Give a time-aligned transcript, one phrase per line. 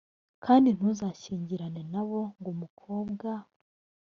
[0.45, 3.27] kandi ntuzashyingirane na bo ngo umukobwa